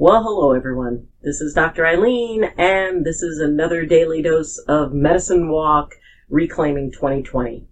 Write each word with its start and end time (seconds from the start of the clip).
Well, 0.00 0.22
hello 0.22 0.52
everyone. 0.52 1.08
This 1.24 1.40
is 1.40 1.54
Dr. 1.54 1.82
Ayleen, 1.82 2.52
and 2.56 3.04
this 3.04 3.20
is 3.20 3.40
another 3.40 3.84
daily 3.84 4.22
dose 4.22 4.56
of 4.68 4.92
Medicine 4.92 5.50
Walk 5.50 5.96
Reclaiming 6.28 6.92
2020. 6.92 7.66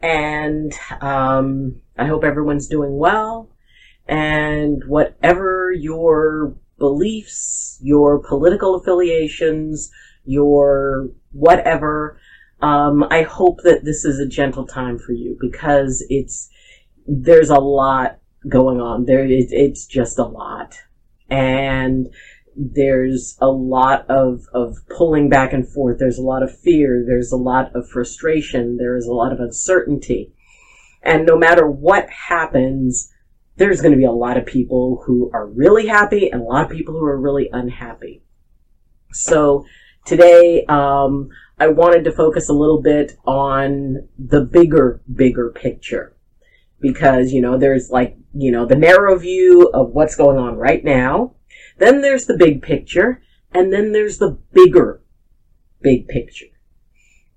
And 0.00 0.72
um, 1.00 1.76
I 1.96 2.06
hope 2.06 2.24
everyone's 2.24 2.66
doing 2.66 2.98
well, 2.98 3.50
and 4.08 4.82
whatever 4.88 5.70
your 5.70 6.56
beliefs, 6.76 7.78
your 7.80 8.18
political 8.18 8.74
affiliations, 8.74 9.92
your 10.24 11.08
whatever, 11.30 12.18
um, 12.62 13.04
I 13.12 13.22
hope 13.22 13.60
that 13.62 13.84
this 13.84 14.04
is 14.04 14.18
a 14.18 14.26
gentle 14.26 14.66
time 14.66 14.98
for 14.98 15.12
you 15.12 15.38
because 15.40 16.04
it's 16.08 16.50
there's 17.06 17.50
a 17.50 17.60
lot 17.60 18.18
going 18.48 18.80
on. 18.80 19.04
There, 19.04 19.24
it, 19.24 19.52
it's 19.52 19.86
just 19.86 20.18
a 20.18 20.24
lot 20.24 20.74
and 21.28 22.08
there's 22.56 23.36
a 23.40 23.48
lot 23.48 24.08
of, 24.08 24.46
of 24.52 24.76
pulling 24.88 25.28
back 25.28 25.52
and 25.52 25.68
forth. 25.68 25.98
There's 25.98 26.18
a 26.18 26.22
lot 26.22 26.42
of 26.42 26.56
fear. 26.56 27.04
There's 27.06 27.32
a 27.32 27.36
lot 27.36 27.74
of 27.74 27.88
frustration. 27.88 28.76
There 28.76 28.96
is 28.96 29.06
a 29.06 29.12
lot 29.12 29.32
of 29.32 29.40
uncertainty. 29.40 30.32
And 31.02 31.26
no 31.26 31.36
matter 31.36 31.68
what 31.68 32.08
happens, 32.08 33.12
there's 33.56 33.80
going 33.80 33.92
to 33.92 33.98
be 33.98 34.04
a 34.04 34.12
lot 34.12 34.36
of 34.36 34.46
people 34.46 35.02
who 35.04 35.30
are 35.32 35.46
really 35.46 35.86
happy 35.86 36.30
and 36.30 36.40
a 36.40 36.44
lot 36.44 36.64
of 36.64 36.70
people 36.70 36.94
who 36.94 37.04
are 37.04 37.20
really 37.20 37.50
unhappy. 37.52 38.22
So 39.12 39.64
today, 40.06 40.64
um, 40.66 41.28
I 41.58 41.68
wanted 41.68 42.04
to 42.04 42.12
focus 42.12 42.48
a 42.48 42.54
little 42.54 42.82
bit 42.82 43.16
on 43.26 44.08
the 44.18 44.40
bigger, 44.40 45.02
bigger 45.12 45.50
picture 45.50 46.16
because, 46.80 47.32
you 47.32 47.40
know, 47.40 47.56
there's 47.58 47.90
like 47.90 48.16
you 48.34 48.50
know, 48.50 48.66
the 48.66 48.76
narrow 48.76 49.16
view 49.16 49.70
of 49.72 49.90
what's 49.90 50.16
going 50.16 50.36
on 50.36 50.56
right 50.56 50.84
now. 50.84 51.34
Then 51.78 52.00
there's 52.02 52.26
the 52.26 52.36
big 52.36 52.62
picture, 52.62 53.22
and 53.52 53.72
then 53.72 53.92
there's 53.92 54.18
the 54.18 54.38
bigger 54.52 55.00
big 55.80 56.08
picture. 56.08 56.46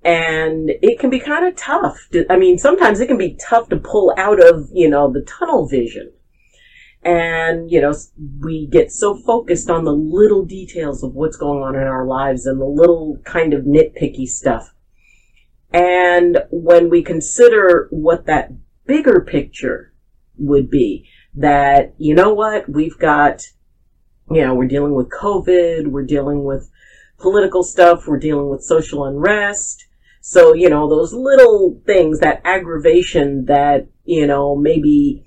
And 0.04 0.70
it 0.70 1.00
can 1.00 1.10
be 1.10 1.20
kind 1.20 1.46
of 1.46 1.56
tough. 1.56 2.08
To, 2.12 2.26
I 2.32 2.38
mean, 2.38 2.58
sometimes 2.58 3.00
it 3.00 3.08
can 3.08 3.18
be 3.18 3.38
tough 3.40 3.70
to 3.70 3.78
pull 3.78 4.14
out 4.18 4.40
of, 4.44 4.70
you 4.74 4.90
know, 4.90 5.12
the 5.12 5.22
tunnel 5.22 5.67
vision. 5.67 6.11
And, 7.04 7.72
you 7.72 7.82
know, 7.82 7.94
we 8.40 8.67
get 8.67 8.92
so 8.92 9.16
focused 9.16 9.70
on 9.70 9.86
the 9.86 9.94
little 9.94 10.45
details 10.45 11.04
of 11.04 11.14
what's 11.14 11.38
going 11.38 11.61
on 11.61 11.76
in 11.76 11.84
our 11.84 12.06
lives 12.06 12.45
and 12.45 12.60
the 12.60 12.66
little 12.66 13.17
kind 13.23 13.54
of 13.54 13.66
nitpicky 13.66 14.28
stuff. 14.28 14.73
And 15.72 16.40
when 16.50 16.90
we 16.90 17.04
consider 17.04 17.88
what 17.92 18.26
that 18.26 18.52
bigger 18.87 19.25
picture 19.27 19.93
would 20.37 20.70
be 20.70 21.08
that, 21.36 21.93
you 21.98 22.15
know 22.15 22.33
what, 22.33 22.70
we've 22.70 22.98
got, 22.98 23.43
you 24.31 24.43
know, 24.43 24.55
we're 24.55 24.67
dealing 24.67 24.95
with 24.95 25.09
COVID, 25.09 25.87
we're 25.87 26.05
dealing 26.05 26.43
with 26.43 26.70
political 27.20 27.64
stuff, 27.64 28.08
we're 28.08 28.20
dealing 28.20 28.49
with 28.49 28.64
social 28.64 29.05
unrest. 29.05 29.86
So, 30.21 30.53
you 30.53 30.70
know, 30.70 30.89
those 30.89 31.14
little 31.14 31.81
things, 31.86 32.20
that 32.20 32.42
aggravation 32.43 33.45
that, 33.45 33.87
you 34.03 34.27
know, 34.27 34.55
maybe 34.55 35.25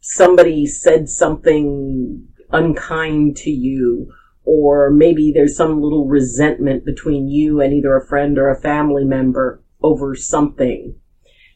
somebody 0.00 0.66
said 0.66 1.08
something 1.08 2.26
unkind 2.50 3.36
to 3.36 3.50
you, 3.50 4.12
or 4.44 4.90
maybe 4.90 5.32
there's 5.32 5.56
some 5.56 5.80
little 5.80 6.08
resentment 6.08 6.84
between 6.84 7.28
you 7.28 7.60
and 7.60 7.72
either 7.72 7.96
a 7.96 8.06
friend 8.06 8.38
or 8.38 8.50
a 8.50 8.60
family 8.60 9.04
member 9.04 9.62
over 9.82 10.14
something. 10.14 10.96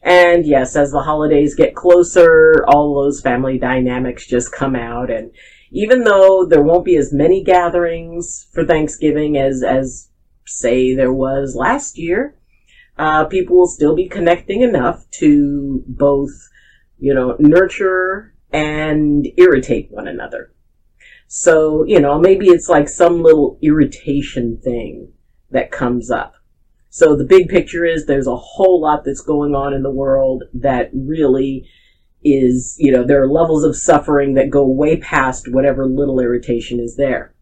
And 0.07 0.45
yes, 0.45 0.77
as 0.77 0.91
the 0.91 1.01
holidays 1.01 1.53
get 1.53 1.75
closer, 1.75 2.63
all 2.69 2.95
those 2.95 3.19
family 3.19 3.59
dynamics 3.59 4.25
just 4.25 4.53
come 4.53 4.73
out. 4.73 5.11
And 5.11 5.31
even 5.69 6.05
though 6.05 6.45
there 6.45 6.63
won't 6.63 6.85
be 6.85 6.95
as 6.95 7.11
many 7.11 7.43
gatherings 7.43 8.47
for 8.53 8.65
Thanksgiving 8.65 9.35
as, 9.35 9.63
as 9.63 10.07
say 10.45 10.95
there 10.95 11.11
was 11.11 11.57
last 11.57 11.97
year, 11.97 12.37
uh, 12.97 13.25
people 13.25 13.57
will 13.57 13.67
still 13.67 13.97
be 13.97 14.07
connecting 14.07 14.61
enough 14.61 15.03
to 15.19 15.83
both, 15.85 16.31
you 16.97 17.13
know, 17.13 17.35
nurture 17.37 18.33
and 18.53 19.27
irritate 19.35 19.91
one 19.91 20.07
another. 20.07 20.53
So, 21.27 21.83
you 21.83 21.99
know, 21.99 22.17
maybe 22.17 22.47
it's 22.47 22.69
like 22.69 22.87
some 22.87 23.21
little 23.21 23.59
irritation 23.61 24.61
thing 24.63 25.11
that 25.51 25.69
comes 25.69 26.09
up. 26.09 26.36
So 26.89 27.15
the 27.15 27.25
big 27.25 27.49
picture 27.49 27.85
is 27.85 28.05
there's 28.05 28.27
a 28.27 28.35
whole 28.35 28.81
lot 28.81 29.03
that's 29.03 29.21
going 29.21 29.55
on 29.55 29.73
in 29.73 29.83
the 29.83 29.91
world 29.91 30.43
that 30.53 30.89
really 30.93 31.69
is, 32.23 32.75
you 32.79 32.91
know, 32.91 33.03
there 33.03 33.21
are 33.21 33.29
levels 33.29 33.63
of 33.63 33.75
suffering 33.75 34.33
that 34.33 34.49
go 34.49 34.65
way 34.65 34.97
past 34.97 35.51
whatever 35.51 35.85
little 35.85 36.19
irritation 36.19 36.79
is 36.79 36.95
there. 36.95 37.33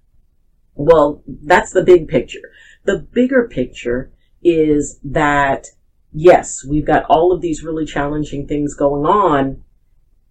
Well, 0.73 1.23
that's 1.27 1.71
the 1.71 1.83
big 1.83 2.07
picture. 2.07 2.51
The 2.83 2.99
bigger 2.99 3.47
picture 3.47 4.11
is 4.43 4.99
that 5.03 5.67
yes, 6.15 6.63
we've 6.63 6.85
got 6.85 7.05
all 7.09 7.31
of 7.31 7.41
these 7.41 7.63
really 7.63 7.85
challenging 7.85 8.47
things 8.47 8.73
going 8.73 9.05
on 9.05 9.63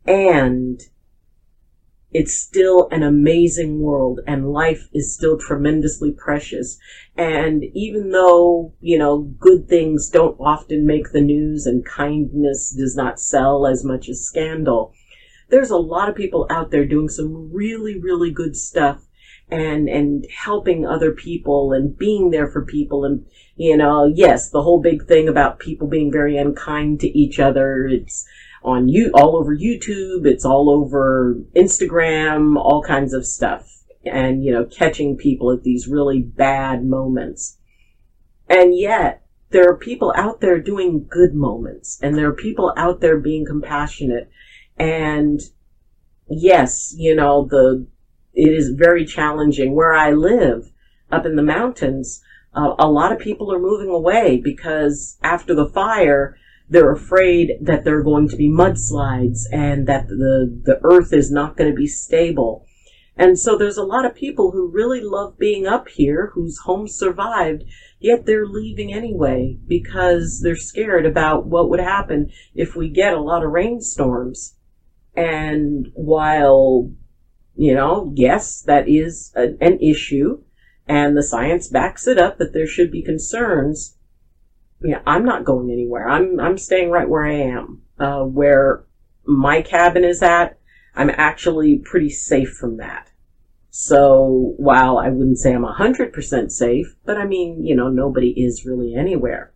and 0.07 0.81
it's 2.15 2.39
still 2.41 2.89
an 2.93 3.03
amazing 3.03 3.81
world 3.81 4.21
and 4.25 4.53
life 4.53 4.89
is 4.95 5.13
still 5.13 5.37
tremendously 5.37 6.13
precious. 6.13 6.79
And 7.17 7.65
even 7.75 8.11
though, 8.11 8.73
you 8.81 8.97
know, 8.97 9.23
good 9.41 9.69
things 9.69 10.09
don't 10.11 10.39
often 10.39 10.87
make 10.87 11.11
the 11.11 11.21
news 11.21 11.67
and 11.67 11.85
kindness 11.85 12.73
does 12.79 12.95
not 12.95 13.19
sell 13.19 13.67
as 13.67 13.85
much 13.85 14.09
as 14.09 14.25
scandal, 14.25 14.95
there's 15.51 15.71
a 15.71 15.77
lot 15.77 16.09
of 16.09 16.15
people 16.15 16.47
out 16.51 16.71
there 16.71 16.87
doing 16.87 17.09
some 17.09 17.53
really, 17.53 17.99
really 17.99 18.31
good 18.31 18.57
stuff 18.57 19.05
and, 19.51 19.89
and 19.89 20.25
helping 20.45 20.87
other 20.87 21.11
people 21.11 21.73
and 21.73 21.99
being 21.99 22.31
there 22.31 22.49
for 22.49 22.65
people. 22.65 23.05
And, 23.05 23.27
you 23.57 23.77
know, 23.77 24.05
yes, 24.07 24.51
the 24.51 24.63
whole 24.63 24.81
big 24.81 25.09
thing 25.09 25.29
about 25.29 25.59
people 25.59 25.89
being 25.89 26.13
very 26.13 26.37
unkind 26.37 27.01
to 27.01 27.09
each 27.09 27.41
other, 27.41 27.89
it's, 27.89 28.25
on 28.65 28.89
you 28.89 29.11
all 29.15 29.37
over 29.37 29.55
YouTube. 29.55 30.27
It's 30.27 30.45
all 30.45 30.71
over 30.71 31.37
Instagram, 31.55 32.57
all 32.57 32.83
kinds 32.83 33.13
of 33.13 33.27
stuff. 33.27 33.71
And, 34.05 34.45
you 34.45 34.53
know, 34.53 34.65
catching 34.65 35.17
people 35.17 35.51
at 35.53 35.63
these 35.63 35.89
really 35.89 36.21
bad 36.21 36.85
moments. 36.85 37.59
And 38.49 38.77
yet, 38.77 39.23
there 39.51 39.69
are 39.69 39.77
people 39.77 40.13
out 40.17 40.41
there 40.41 40.59
doing 40.59 41.07
good 41.09 41.35
moments 41.35 41.99
and 42.03 42.17
there 42.17 42.29
are 42.29 42.35
people 42.35 42.75
out 42.77 43.01
there 43.01 43.19
being 43.19 43.47
compassionate. 43.47 44.29
And 44.77 45.41
yes, 46.29 46.93
you 46.97 47.15
know, 47.15 47.47
the, 47.49 47.87
it 48.35 48.53
is 48.53 48.71
very 48.71 49.07
challenging. 49.07 49.75
Where 49.75 49.95
I 49.95 50.11
live, 50.11 50.73
up 51.11 51.25
in 51.25 51.37
the 51.37 51.43
mountains, 51.43 52.23
uh, 52.55 52.75
a 52.79 52.91
lot 52.91 53.13
of 53.13 53.19
people 53.19 53.53
are 53.53 53.59
moving 53.59 53.91
away 53.91 54.41
because 54.43 55.17
after 55.23 55.55
the 55.55 55.69
fire, 55.69 56.37
they're 56.69 56.93
afraid 56.93 57.53
that 57.61 57.85
there 57.85 57.99
are 57.99 58.03
going 58.03 58.29
to 58.29 58.37
be 58.37 58.49
mudslides 58.49 59.43
and 59.53 59.87
that 59.87 60.09
the, 60.09 60.61
the 60.65 60.81
earth 60.83 61.13
is 61.13 61.31
not 61.31 61.57
going 61.57 61.71
to 61.71 61.77
be 61.77 61.87
stable. 61.87 62.67
And 63.17 63.39
so 63.39 63.57
there's 63.57 63.77
a 63.77 63.85
lot 63.85 64.05
of 64.05 64.15
people 64.15 64.51
who 64.51 64.69
really 64.69 65.01
love 65.01 65.39
being 65.39 65.67
up 65.67 65.89
here, 65.89 66.33
whose 66.35 66.59
homes 66.65 66.97
survived, 66.97 67.63
yet 68.01 68.27
they're 68.27 68.47
leaving 68.47 68.93
anyway 68.93 69.57
because 69.69 70.41
they're 70.43 70.57
scared 70.57 71.07
about 71.07 71.47
what 71.47 71.71
would 71.71 71.81
happen 71.81 72.33
if 72.55 72.75
we 72.75 72.89
get 72.89 73.15
a 73.15 73.21
lot 73.21 73.45
of 73.45 73.53
rainstorms. 73.53 74.57
And 75.15 75.91
while, 75.95 76.91
you 77.55 77.75
know, 77.75 78.13
yes, 78.17 78.63
that 78.63 78.89
is 78.89 79.33
a, 79.37 79.55
an 79.61 79.79
issue, 79.81 80.43
and 80.89 81.17
the 81.17 81.23
science 81.23 81.69
backs 81.69 82.09
it 82.09 82.19
up 82.19 82.39
that 82.39 82.53
there 82.53 82.67
should 82.67 82.91
be 82.91 83.03
concerns, 83.03 83.97
yeah, 84.85 85.01
I'm 85.07 85.25
not 85.25 85.45
going 85.45 85.71
anywhere. 85.71 86.09
I'm 86.09 86.39
I'm 86.39 86.59
staying 86.59 86.91
right 86.91 87.09
where 87.09 87.25
I 87.25 87.35
am. 87.35 87.83
Uh, 87.99 88.25
where 88.25 88.85
my 89.25 89.63
cabin 89.63 90.05
is 90.05 90.23
at, 90.23 90.59
I'm 90.95 91.11
actually 91.11 91.79
pretty 91.79 92.11
safe 92.11 92.51
from 92.51 92.77
that. 92.77 93.11
So 93.71 94.55
while 94.57 94.99
I 94.99 95.09
wouldn't 95.09 95.39
say 95.39 95.53
I'm 95.53 95.65
100% 95.65 96.51
safe, 96.53 96.95
but 97.05 97.17
I 97.17 97.27
mean, 97.27 97.65
you 97.65 97.75
know, 97.75 97.89
nobody 97.89 98.31
is 98.31 98.65
really 98.65 98.95
anywhere. 98.95 99.53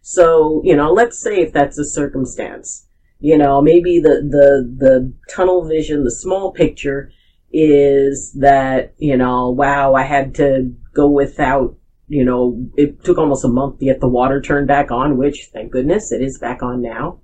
So, 0.00 0.62
you 0.64 0.76
know, 0.76 0.92
let's 0.92 1.20
say 1.20 1.40
if 1.40 1.52
that's 1.52 1.78
a 1.78 1.84
circumstance, 1.84 2.86
you 3.18 3.36
know, 3.36 3.60
maybe 3.60 3.98
the, 3.98 4.22
the, 4.22 4.74
the 4.78 5.12
tunnel 5.28 5.66
vision, 5.66 6.04
the 6.04 6.10
small 6.10 6.52
picture 6.52 7.10
is 7.52 8.32
that, 8.32 8.94
you 8.98 9.16
know, 9.16 9.50
wow, 9.50 9.94
I 9.94 10.04
had 10.04 10.34
to 10.36 10.74
go 10.94 11.08
without, 11.08 11.76
you 12.08 12.24
know, 12.24 12.68
it 12.76 13.02
took 13.04 13.18
almost 13.18 13.44
a 13.44 13.48
month 13.48 13.78
to 13.78 13.84
get 13.84 14.00
the 14.00 14.08
water 14.08 14.40
turned 14.40 14.68
back 14.68 14.90
on, 14.90 15.16
which 15.16 15.50
thank 15.52 15.72
goodness 15.72 16.12
it 16.12 16.22
is 16.22 16.38
back 16.38 16.62
on 16.62 16.80
now. 16.80 17.20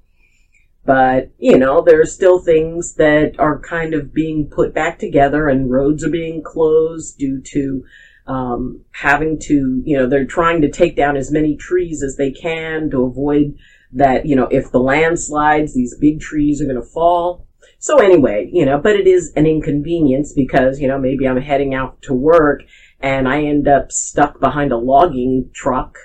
But, 0.85 1.31
you 1.39 1.57
know, 1.57 1.81
there 1.81 2.01
are 2.01 2.07
still 2.07 2.41
things 2.41 2.95
that 2.95 3.39
are 3.39 3.61
kind 3.61 3.95
of 3.95 4.13
being 4.13 4.51
put 4.51 4.75
back 4.75 4.99
together 4.99 5.49
and 5.49 5.71
roads 5.71 6.05
are 6.05 6.11
being 6.11 6.43
closed 6.43 7.19
due 7.19 7.41
to 7.53 7.85
um, 8.27 8.85
having 8.93 9.39
to, 9.41 9.83
you 9.85 9.97
know, 9.97 10.09
they're 10.09 10.25
trying 10.25 10.61
to 10.63 10.71
take 10.71 10.97
down 10.97 11.17
as 11.17 11.31
many 11.31 11.57
trees 11.57 12.03
as 12.03 12.17
they 12.17 12.33
can 12.33 12.91
to 12.91 13.05
avoid 13.05 13.57
that, 13.93 14.27
you 14.27 14.35
know, 14.35 14.49
if 14.51 14.73
the 14.73 14.81
landslides, 14.81 15.75
these 15.75 15.97
big 16.01 16.21
trees 16.21 16.61
are 16.61 16.67
going 16.67 16.77
to 16.77 16.83
fall. 16.83 17.47
So 17.79 17.99
anyway, 17.99 18.49
you 18.53 18.65
know, 18.65 18.79
but 18.79 18.97
it 18.97 19.07
is 19.07 19.33
an 19.37 19.47
inconvenience 19.47 20.33
because, 20.33 20.81
you 20.81 20.89
know, 20.89 20.99
maybe 20.99 21.29
I'm 21.29 21.41
heading 21.41 21.75
out 21.75 22.01
to 22.03 22.15
work 22.15 22.63
and 23.03 23.29
I 23.29 23.43
end 23.43 23.69
up 23.69 23.93
stuck 23.93 24.41
behind 24.41 24.73
a 24.73 24.79
logging 24.79 25.51
truck 25.53 25.99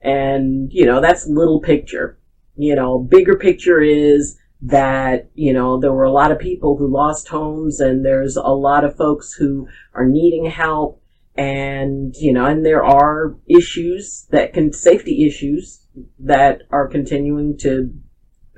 and, 0.00 0.72
you 0.72 0.86
know, 0.86 1.00
that's 1.00 1.26
little 1.26 1.60
picture 1.60 2.18
you 2.56 2.74
know, 2.74 2.98
bigger 2.98 3.36
picture 3.36 3.80
is 3.80 4.38
that, 4.62 5.30
you 5.34 5.52
know, 5.52 5.78
there 5.78 5.92
were 5.92 6.04
a 6.04 6.12
lot 6.12 6.32
of 6.32 6.38
people 6.38 6.76
who 6.76 6.88
lost 6.88 7.28
homes 7.28 7.80
and 7.80 8.04
there's 8.04 8.36
a 8.36 8.48
lot 8.48 8.84
of 8.84 8.96
folks 8.96 9.34
who 9.34 9.68
are 9.94 10.06
needing 10.06 10.46
help 10.46 11.02
and, 11.36 12.14
you 12.16 12.32
know, 12.32 12.46
and 12.46 12.64
there 12.64 12.82
are 12.82 13.36
issues 13.46 14.26
that 14.30 14.54
can, 14.54 14.72
safety 14.72 15.26
issues 15.26 15.86
that 16.18 16.62
are 16.70 16.88
continuing 16.88 17.58
to 17.58 17.92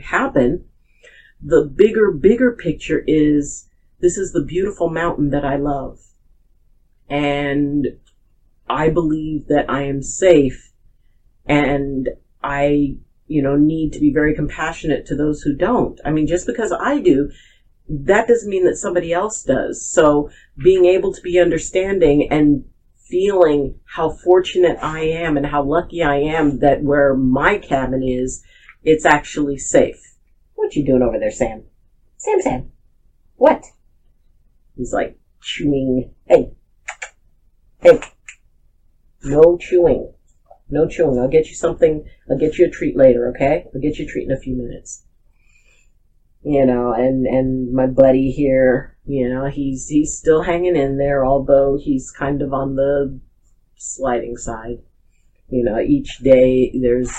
happen. 0.00 0.64
The 1.42 1.64
bigger, 1.64 2.12
bigger 2.12 2.52
picture 2.52 3.02
is 3.06 3.68
this 4.00 4.16
is 4.16 4.32
the 4.32 4.44
beautiful 4.44 4.88
mountain 4.88 5.30
that 5.30 5.44
I 5.44 5.56
love. 5.56 5.98
And 7.08 7.86
I 8.68 8.90
believe 8.90 9.48
that 9.48 9.70
I 9.70 9.84
am 9.84 10.02
safe 10.02 10.72
and 11.46 12.08
I 12.42 12.98
you 13.28 13.42
know, 13.42 13.56
need 13.56 13.92
to 13.92 14.00
be 14.00 14.10
very 14.10 14.34
compassionate 14.34 15.06
to 15.06 15.14
those 15.14 15.42
who 15.42 15.54
don't. 15.54 16.00
I 16.04 16.10
mean, 16.10 16.26
just 16.26 16.46
because 16.46 16.72
I 16.72 16.98
do, 17.00 17.30
that 17.88 18.26
doesn't 18.26 18.48
mean 18.48 18.64
that 18.64 18.76
somebody 18.76 19.12
else 19.12 19.42
does. 19.42 19.86
So 19.86 20.30
being 20.56 20.86
able 20.86 21.12
to 21.12 21.20
be 21.20 21.38
understanding 21.38 22.28
and 22.30 22.64
feeling 22.96 23.78
how 23.84 24.10
fortunate 24.10 24.78
I 24.82 25.00
am 25.00 25.36
and 25.36 25.46
how 25.46 25.62
lucky 25.62 26.02
I 26.02 26.16
am 26.16 26.58
that 26.60 26.82
where 26.82 27.14
my 27.14 27.58
cabin 27.58 28.02
is, 28.02 28.42
it's 28.82 29.04
actually 29.04 29.58
safe. 29.58 30.16
What 30.54 30.74
you 30.74 30.84
doing 30.84 31.02
over 31.02 31.18
there, 31.18 31.30
Sam? 31.30 31.64
Sam, 32.16 32.40
Sam. 32.40 32.72
What? 33.36 33.64
He's 34.76 34.92
like 34.92 35.18
chewing. 35.40 36.14
Hey. 36.26 36.52
Hey. 37.80 38.00
No 39.22 39.56
chewing. 39.56 40.12
No 40.68 40.88
chewing. 40.88 41.18
I'll 41.18 41.28
get 41.28 41.48
you 41.48 41.54
something. 41.54 42.08
I'll 42.28 42.38
get 42.38 42.58
you 42.58 42.66
a 42.66 42.70
treat 42.70 42.96
later, 42.96 43.28
okay? 43.28 43.66
I'll 43.74 43.80
get 43.80 43.98
you 43.98 44.04
a 44.04 44.08
treat 44.08 44.28
in 44.28 44.32
a 44.32 44.40
few 44.40 44.56
minutes. 44.56 45.04
You 46.42 46.66
know, 46.66 46.92
and, 46.92 47.26
and 47.26 47.72
my 47.72 47.86
buddy 47.86 48.30
here, 48.30 48.96
you 49.04 49.28
know, 49.28 49.46
he's, 49.46 49.88
he's 49.88 50.16
still 50.16 50.42
hanging 50.42 50.76
in 50.76 50.98
there, 50.98 51.24
although 51.24 51.78
he's 51.80 52.10
kind 52.10 52.42
of 52.42 52.52
on 52.52 52.76
the 52.76 53.20
sliding 53.76 54.36
side. 54.36 54.78
You 55.48 55.64
know, 55.64 55.78
each 55.80 56.18
day 56.18 56.72
there's 56.78 57.10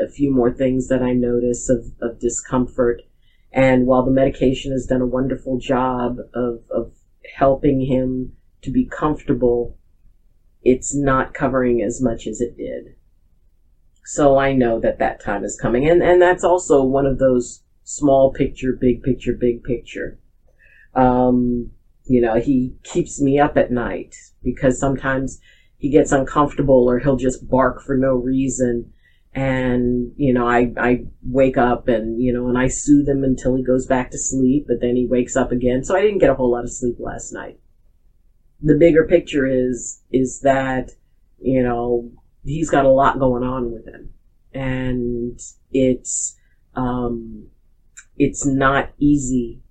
a 0.00 0.08
few 0.08 0.32
more 0.32 0.52
things 0.52 0.88
that 0.88 1.02
I 1.02 1.12
notice 1.12 1.68
of, 1.68 1.86
of 2.00 2.20
discomfort. 2.20 3.02
And 3.52 3.86
while 3.86 4.04
the 4.04 4.10
medication 4.10 4.72
has 4.72 4.86
done 4.86 5.00
a 5.00 5.06
wonderful 5.06 5.58
job 5.58 6.18
of, 6.34 6.62
of 6.70 6.92
helping 7.36 7.80
him 7.80 8.36
to 8.62 8.70
be 8.70 8.84
comfortable, 8.84 9.78
it's 10.62 10.94
not 10.94 11.34
covering 11.34 11.82
as 11.82 12.00
much 12.00 12.26
as 12.26 12.40
it 12.40 12.56
did. 12.56 12.94
So 14.04 14.38
I 14.38 14.52
know 14.52 14.80
that 14.80 14.98
that 14.98 15.22
time 15.22 15.44
is 15.44 15.58
coming. 15.60 15.88
And, 15.88 16.02
and 16.02 16.20
that's 16.20 16.44
also 16.44 16.82
one 16.82 17.06
of 17.06 17.18
those 17.18 17.62
small 17.84 18.32
picture, 18.32 18.72
big 18.72 19.02
picture, 19.02 19.32
big 19.32 19.62
picture. 19.62 20.18
Um, 20.94 21.70
you 22.04 22.20
know, 22.20 22.36
he 22.40 22.74
keeps 22.82 23.20
me 23.20 23.38
up 23.38 23.56
at 23.56 23.70
night 23.70 24.14
because 24.42 24.80
sometimes 24.80 25.40
he 25.76 25.90
gets 25.90 26.10
uncomfortable 26.10 26.88
or 26.88 26.98
he'll 26.98 27.16
just 27.16 27.48
bark 27.48 27.82
for 27.82 27.96
no 27.96 28.14
reason. 28.14 28.92
And, 29.34 30.12
you 30.16 30.32
know, 30.32 30.48
I, 30.48 30.72
I 30.78 31.04
wake 31.22 31.58
up 31.58 31.86
and, 31.86 32.20
you 32.20 32.32
know, 32.32 32.48
and 32.48 32.58
I 32.58 32.68
soothe 32.68 33.08
him 33.08 33.24
until 33.24 33.54
he 33.54 33.62
goes 33.62 33.86
back 33.86 34.10
to 34.10 34.18
sleep, 34.18 34.64
but 34.66 34.80
then 34.80 34.96
he 34.96 35.06
wakes 35.06 35.36
up 35.36 35.52
again. 35.52 35.84
So 35.84 35.94
I 35.94 36.00
didn't 36.00 36.18
get 36.18 36.30
a 36.30 36.34
whole 36.34 36.50
lot 36.50 36.64
of 36.64 36.72
sleep 36.72 36.96
last 36.98 37.32
night. 37.32 37.60
The 38.60 38.74
bigger 38.74 39.04
picture 39.04 39.46
is, 39.46 40.02
is 40.10 40.40
that, 40.40 40.90
you 41.40 41.62
know, 41.62 42.10
he's 42.44 42.70
got 42.70 42.84
a 42.84 42.90
lot 42.90 43.18
going 43.18 43.42
on 43.42 43.72
with 43.72 43.86
him, 43.86 44.10
and 44.52 45.40
it's 45.70 46.36
um, 46.74 47.48
it's 48.16 48.44
not 48.44 48.90
easy 48.98 49.62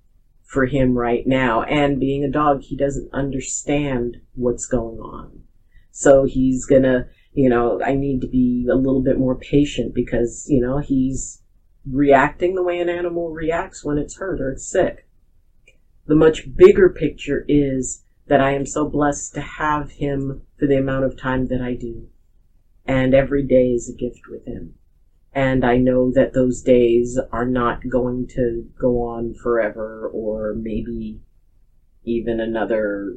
for 0.44 0.66
him 0.66 0.96
right 0.96 1.26
now. 1.26 1.62
And 1.62 2.00
being 2.00 2.24
a 2.24 2.30
dog, 2.30 2.62
he 2.62 2.76
doesn't 2.76 3.12
understand 3.12 4.18
what's 4.34 4.66
going 4.66 4.98
on, 4.98 5.42
so 5.90 6.24
he's 6.24 6.64
gonna, 6.64 7.08
you 7.32 7.48
know, 7.48 7.80
I 7.82 7.94
need 7.94 8.20
to 8.22 8.28
be 8.28 8.66
a 8.70 8.76
little 8.76 9.02
bit 9.02 9.18
more 9.18 9.36
patient 9.36 9.94
because 9.94 10.46
you 10.48 10.60
know 10.60 10.78
he's 10.78 11.42
reacting 11.90 12.54
the 12.54 12.62
way 12.62 12.80
an 12.80 12.88
animal 12.88 13.30
reacts 13.30 13.84
when 13.84 13.98
it's 13.98 14.16
hurt 14.16 14.40
or 14.40 14.50
it's 14.50 14.68
sick. 14.68 15.06
The 16.06 16.14
much 16.14 16.54
bigger 16.56 16.88
picture 16.88 17.44
is 17.48 18.02
that 18.28 18.40
I 18.40 18.54
am 18.54 18.66
so 18.66 18.88
blessed 18.88 19.34
to 19.34 19.40
have 19.40 19.90
him 19.92 20.42
for 20.58 20.66
the 20.66 20.78
amount 20.78 21.04
of 21.04 21.18
time 21.18 21.46
that 21.48 21.60
I 21.60 21.74
do 21.74 22.08
and 22.88 23.14
every 23.14 23.42
day 23.42 23.72
is 23.72 23.88
a 23.88 23.92
gift 23.92 24.28
with 24.28 24.46
him. 24.46 24.74
And 25.34 25.64
I 25.64 25.76
know 25.76 26.10
that 26.12 26.32
those 26.32 26.62
days 26.62 27.20
are 27.30 27.44
not 27.44 27.86
going 27.86 28.26
to 28.28 28.66
go 28.80 29.02
on 29.02 29.34
forever 29.34 30.08
or 30.12 30.54
maybe 30.54 31.20
even 32.02 32.40
another 32.40 33.14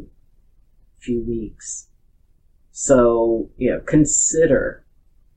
few 0.99 1.23
weeks. 1.23 1.87
So, 2.71 3.49
you 3.57 3.71
know, 3.71 3.79
consider 3.79 4.85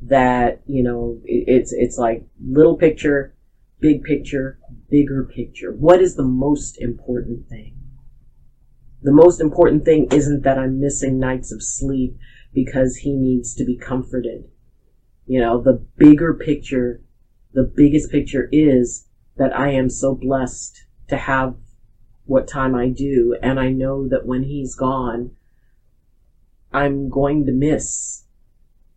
that, 0.02 0.60
you 0.66 0.82
know, 0.82 1.20
it's, 1.24 1.72
it's 1.72 1.96
like 1.96 2.26
little 2.44 2.76
picture, 2.76 3.34
big 3.78 4.02
picture, 4.02 4.58
bigger 4.90 5.22
picture. 5.22 5.72
What 5.72 6.02
is 6.02 6.16
the 6.16 6.24
most 6.24 6.78
important 6.80 7.48
thing? 7.48 7.83
The 9.04 9.12
most 9.12 9.38
important 9.38 9.84
thing 9.84 10.08
isn't 10.10 10.44
that 10.44 10.58
I'm 10.58 10.80
missing 10.80 11.18
nights 11.18 11.52
of 11.52 11.62
sleep 11.62 12.16
because 12.54 12.96
he 12.96 13.12
needs 13.12 13.54
to 13.56 13.64
be 13.64 13.76
comforted. 13.76 14.48
You 15.26 15.40
know, 15.40 15.60
the 15.60 15.84
bigger 15.98 16.32
picture, 16.32 17.02
the 17.52 17.64
biggest 17.64 18.10
picture 18.10 18.48
is 18.50 19.06
that 19.36 19.54
I 19.54 19.72
am 19.72 19.90
so 19.90 20.14
blessed 20.14 20.86
to 21.08 21.18
have 21.18 21.54
what 22.24 22.48
time 22.48 22.74
I 22.74 22.88
do. 22.88 23.36
And 23.42 23.60
I 23.60 23.68
know 23.68 24.08
that 24.08 24.24
when 24.24 24.44
he's 24.44 24.74
gone, 24.74 25.32
I'm 26.72 27.10
going 27.10 27.44
to 27.44 27.52
miss 27.52 28.24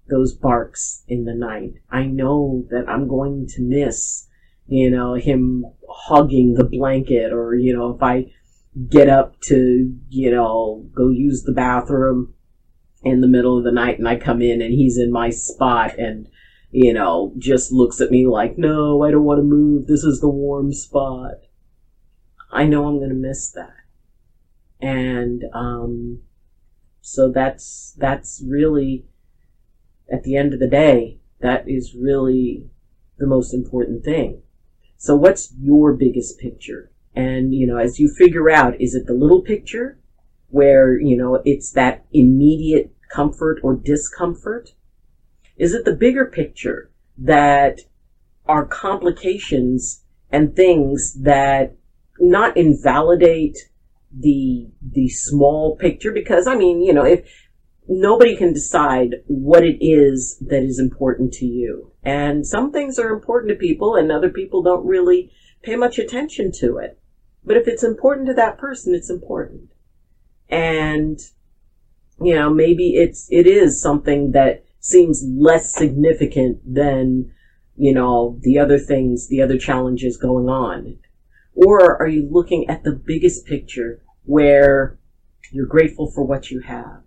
those 0.10 0.34
barks 0.34 1.04
in 1.10 1.26
the 1.26 1.36
night. 1.36 1.74
I 1.92 2.06
know 2.06 2.66
that 2.70 2.88
I'm 2.88 3.10
going 3.10 3.46
to 3.56 3.62
miss, 3.62 4.28
you 4.68 4.90
know, 4.90 5.16
him 5.16 5.66
hugging 5.90 6.54
the 6.54 6.64
blanket 6.64 7.34
or, 7.34 7.56
you 7.56 7.76
know, 7.76 7.94
if 7.94 8.02
I 8.02 8.32
get 8.90 9.10
up 9.10 9.40
to, 9.42 9.98
you 10.10 10.32
know, 10.32 10.86
go 10.94 11.10
use 11.10 11.44
the 11.44 11.52
bathroom, 11.52 12.34
in 13.04 13.22
the 13.22 13.28
middle 13.28 13.58
of 13.58 13.64
the 13.64 13.72
night 13.72 13.98
and 13.98 14.08
I 14.08 14.16
come 14.16 14.42
in 14.42 14.62
and 14.62 14.74
he's 14.74 14.98
in 14.98 15.12
my 15.12 15.30
spot 15.30 15.98
and, 15.98 16.28
you 16.72 16.94
know, 16.94 17.34
just 17.38 17.72
looks 17.72 18.02
at 18.02 18.12
me 18.12 18.26
like, 18.28 18.58
no, 18.58 19.04
I 19.04 19.12
don't 19.12 19.24
want 19.24 19.40
to 19.40 19.44
move. 19.44 19.88
This 19.88 20.04
is 20.04 20.20
the 20.20 20.30
warm 20.30 20.74
spot. 20.74 21.36
I 22.52 22.66
know 22.66 22.88
I'm 22.88 22.98
going 22.98 23.10
to 23.10 23.16
miss 23.16 23.50
that. 23.52 23.76
And, 24.80 25.44
um, 25.54 26.22
so 27.02 27.32
that's, 27.32 27.96
that's 27.98 28.44
really, 28.46 29.06
at 30.12 30.24
the 30.24 30.36
end 30.36 30.54
of 30.54 30.60
the 30.60 30.68
day, 30.68 31.20
that 31.40 31.68
is 31.68 31.96
really 31.96 32.70
the 33.18 33.28
most 33.28 33.54
important 33.54 34.04
thing. 34.04 34.42
So 34.98 35.16
what's 35.16 35.54
your 35.60 35.94
biggest 35.94 36.40
picture? 36.40 36.92
And, 37.18 37.52
you 37.52 37.66
know, 37.66 37.78
as 37.78 38.00
you 38.00 38.14
figure 38.14 38.48
out, 38.48 38.80
is 38.80 38.94
it 38.94 39.08
the 39.08 39.14
little 39.14 39.42
picture 39.42 39.98
where, 40.50 41.00
you 41.00 41.18
know, 41.18 41.42
it's 41.46 41.72
that 41.72 42.06
immediate 42.14 42.94
comfort 43.12 43.60
or 43.64 43.76
discomfort? 43.76 44.76
Is 45.58 45.74
it 45.74 45.84
the 45.84 45.96
bigger 45.96 46.26
picture 46.28 46.92
that 47.18 47.80
are 48.46 48.68
complications 48.68 50.04
and 50.32 50.56
things 50.56 51.16
that 51.24 51.76
not 52.20 52.56
invalidate 52.56 53.58
the 54.16 54.70
the 54.80 55.10
small 55.10 55.76
picture 55.76 56.12
because 56.12 56.46
I 56.46 56.56
mean, 56.56 56.84
you 56.84 56.94
know, 56.94 57.04
if 57.04 57.28
nobody 57.88 58.36
can 58.36 58.54
decide 58.54 59.16
what 59.26 59.64
it 59.64 59.84
is 59.84 60.38
that 60.42 60.62
is 60.62 60.78
important 60.78 61.34
to 61.34 61.48
you. 61.48 61.92
And 62.04 62.46
some 62.46 62.72
things 62.72 63.00
are 63.00 63.10
important 63.10 63.50
to 63.50 63.56
people 63.56 63.96
and 63.96 64.12
other 64.12 64.30
people 64.30 64.62
don't 64.62 64.86
really 64.86 65.32
pay 65.64 65.76
much 65.76 65.98
attention 65.98 66.52
to 66.60 66.78
it. 66.78 67.00
But 67.48 67.58
if 67.58 67.68
it's 67.68 67.84
important 67.84 68.27
to 68.27 68.34
that 68.36 68.60
person, 68.60 68.94
it's 68.94 69.10
important. 69.10 69.72
And 70.50 71.20
you 72.22 72.36
know, 72.36 72.54
maybe 72.54 72.96
it's 72.96 73.27
it 73.32 73.48
is 73.48 73.82
something 73.82 74.32
that 74.34 74.66
seems 74.80 75.24
less 75.25 75.74
significant 75.74 76.60
than 76.63 77.32
you 77.77 77.94
know, 77.94 78.39
the 78.42 78.58
other 78.58 78.80
things, 78.80 79.27
the 79.27 79.42
other 79.42 79.58
challenges 79.58 80.18
going 80.18 80.50
on? 80.50 80.98
Or 81.54 81.96
are 82.01 82.08
you 82.08 82.27
looking 82.30 82.68
at 82.70 82.84
the 82.84 82.92
biggest 82.92 83.46
picture 83.46 84.01
where 84.25 85.00
you're 85.51 85.68
grateful 85.68 86.12
for 86.12 86.24
what 86.24 86.50
you 86.50 86.62
have? 86.62 87.04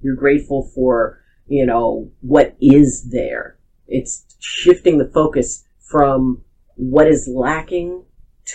You're 0.00 0.16
grateful 0.16 0.70
for, 0.74 1.20
you 1.46 1.64
know, 1.64 2.10
what 2.20 2.56
is 2.60 3.10
there. 3.10 3.58
It's 3.88 4.24
shifting 4.38 4.98
the 4.98 5.10
focus 5.12 5.64
from 5.90 6.42
what 6.76 7.06
is 7.06 7.28
lacking 7.28 8.04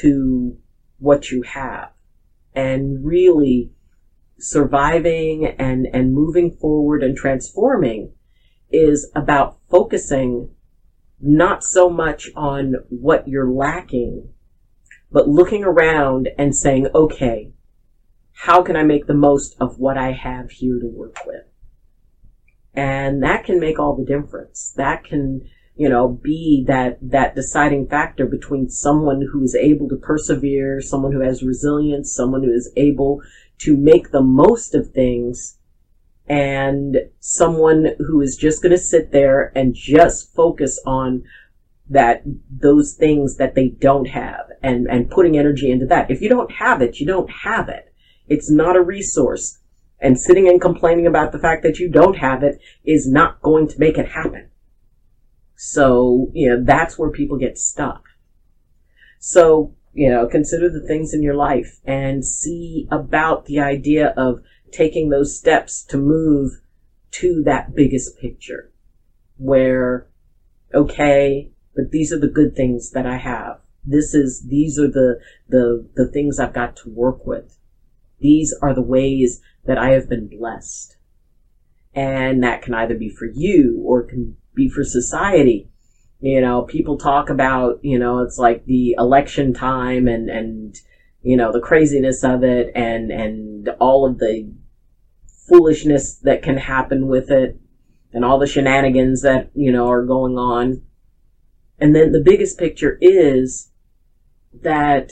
to 0.01 0.57
what 0.99 1.31
you 1.31 1.43
have 1.43 1.91
and 2.53 3.05
really 3.05 3.71
surviving 4.39 5.45
and, 5.45 5.87
and 5.93 6.13
moving 6.13 6.51
forward 6.51 7.03
and 7.03 7.17
transforming 7.17 8.13
is 8.71 9.09
about 9.15 9.57
focusing 9.69 10.49
not 11.19 11.63
so 11.63 11.89
much 11.89 12.29
on 12.35 12.75
what 12.89 13.27
you're 13.27 13.49
lacking, 13.49 14.29
but 15.11 15.27
looking 15.27 15.63
around 15.63 16.29
and 16.37 16.55
saying, 16.55 16.87
okay, 16.93 17.51
how 18.33 18.61
can 18.61 18.75
I 18.75 18.83
make 18.83 19.07
the 19.07 19.15
most 19.15 19.55
of 19.59 19.79
what 19.79 19.97
I 19.97 20.11
have 20.11 20.51
here 20.51 20.79
to 20.79 20.85
work 20.85 21.17
with? 21.25 21.43
And 22.73 23.23
that 23.23 23.45
can 23.45 23.59
make 23.59 23.79
all 23.79 23.95
the 23.95 24.05
difference. 24.05 24.73
That 24.77 25.03
can, 25.03 25.49
you 25.77 25.87
know, 25.87 26.07
be 26.07 26.63
that, 26.67 26.97
that 27.01 27.35
deciding 27.35 27.87
factor 27.87 28.25
between 28.25 28.69
someone 28.69 29.21
who 29.31 29.43
is 29.43 29.55
able 29.55 29.87
to 29.89 29.95
persevere, 29.95 30.81
someone 30.81 31.11
who 31.11 31.21
has 31.21 31.43
resilience, 31.43 32.11
someone 32.11 32.43
who 32.43 32.51
is 32.51 32.71
able 32.75 33.21
to 33.59 33.77
make 33.77 34.11
the 34.11 34.21
most 34.21 34.73
of 34.73 34.89
things 34.91 35.57
and 36.27 36.97
someone 37.19 37.89
who 37.99 38.21
is 38.21 38.35
just 38.35 38.61
going 38.61 38.71
to 38.71 38.77
sit 38.77 39.11
there 39.11 39.51
and 39.55 39.75
just 39.75 40.33
focus 40.33 40.79
on 40.85 41.23
that 41.89 42.21
those 42.49 42.93
things 42.93 43.37
that 43.37 43.55
they 43.55 43.69
don't 43.69 44.09
have 44.09 44.51
and 44.61 44.87
and 44.87 45.09
putting 45.09 45.37
energy 45.37 45.71
into 45.71 45.85
that. 45.85 46.11
If 46.11 46.21
you 46.21 46.27
don't 46.27 46.51
have 46.51 46.81
it 46.81 46.99
you 46.99 47.05
don't 47.05 47.29
have 47.29 47.69
it. 47.69 47.93
It's 48.27 48.51
not 48.51 48.75
a 48.75 48.81
resource. 48.81 49.59
And 49.99 50.19
sitting 50.19 50.49
and 50.49 50.59
complaining 50.59 51.07
about 51.07 51.31
the 51.31 51.39
fact 51.39 51.63
that 51.63 51.79
you 51.79 51.89
don't 51.89 52.17
have 52.17 52.43
it 52.43 52.59
is 52.83 53.09
not 53.09 53.41
going 53.41 53.69
to 53.69 53.79
make 53.79 53.97
it 53.97 54.09
happen 54.09 54.49
so 55.57 56.29
you 56.33 56.47
know 56.47 56.63
that's 56.63 56.97
where 56.97 57.09
people 57.09 57.37
get 57.37 57.57
stuck 57.57 58.05
so 59.19 59.75
you 59.93 60.09
know 60.09 60.25
consider 60.25 60.69
the 60.69 60.87
things 60.87 61.13
in 61.13 61.21
your 61.21 61.35
life 61.35 61.79
and 61.83 62.23
see 62.23 62.87
about 62.91 63.45
the 63.45 63.59
idea 63.59 64.13
of 64.15 64.39
taking 64.71 65.09
those 65.09 65.37
steps 65.37 65.83
to 65.83 65.97
move 65.97 66.61
to 67.11 67.43
that 67.43 67.75
biggest 67.75 68.17
picture 68.19 68.71
where, 69.37 70.07
okay, 70.73 71.51
but 71.75 71.91
these 71.91 72.11
are 72.11 72.19
the 72.19 72.27
good 72.27 72.55
things 72.55 72.91
that 72.91 73.05
I 73.05 73.17
have. 73.17 73.61
This 73.83 74.13
is, 74.13 74.47
these 74.47 74.79
are 74.79 74.87
the, 74.87 75.19
the, 75.47 75.87
the 75.95 76.07
things 76.07 76.39
I've 76.39 76.53
got 76.53 76.75
to 76.77 76.89
work 76.89 77.25
with. 77.25 77.57
These 78.19 78.53
are 78.61 78.73
the 78.73 78.81
ways 78.81 79.41
that 79.65 79.77
I 79.77 79.91
have 79.91 80.09
been 80.09 80.27
blessed. 80.27 80.97
And 81.93 82.43
that 82.43 82.61
can 82.61 82.73
either 82.73 82.95
be 82.95 83.09
for 83.09 83.25
you 83.25 83.81
or 83.83 84.03
can 84.03 84.37
be 84.57 84.67
for 84.67 84.83
society. 84.83 85.69
You 86.19 86.41
know, 86.41 86.63
people 86.63 86.97
talk 86.97 87.29
about, 87.29 87.79
you 87.83 87.99
know, 87.99 88.19
it's 88.19 88.39
like 88.39 88.65
the 88.65 88.95
election 88.97 89.53
time 89.53 90.07
and, 90.07 90.29
and, 90.29 90.75
you 91.21 91.37
know, 91.37 91.53
the 91.53 91.61
craziness 91.61 92.23
of 92.23 92.43
it 92.43 92.71
and, 92.75 93.11
and 93.11 93.69
all 93.79 94.05
of 94.05 94.17
the 94.17 94.51
foolishness 95.47 96.17
that 96.23 96.41
can 96.41 96.57
happen 96.57 97.07
with 97.07 97.29
it 97.29 97.59
and 98.11 98.25
all 98.25 98.39
the 98.39 98.47
shenanigans 98.47 99.21
that, 99.21 99.51
you 99.53 99.71
know, 99.71 99.87
are 99.87 100.03
going 100.03 100.37
on. 100.37 100.81
And 101.79 101.95
then 101.95 102.11
the 102.11 102.23
biggest 102.23 102.57
picture 102.57 102.97
is 102.99 103.71
that, 104.63 105.11